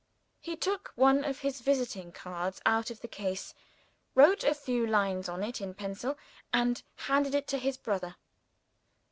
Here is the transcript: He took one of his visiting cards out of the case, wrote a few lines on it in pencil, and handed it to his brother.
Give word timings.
He 0.39 0.55
took 0.55 0.93
one 0.95 1.23
of 1.23 1.41
his 1.41 1.61
visiting 1.61 2.11
cards 2.11 2.59
out 2.65 2.89
of 2.89 3.01
the 3.01 3.07
case, 3.07 3.53
wrote 4.15 4.43
a 4.43 4.55
few 4.55 4.87
lines 4.87 5.29
on 5.29 5.43
it 5.43 5.61
in 5.61 5.75
pencil, 5.75 6.17
and 6.51 6.81
handed 7.05 7.35
it 7.35 7.45
to 7.49 7.59
his 7.59 7.77
brother. 7.77 8.15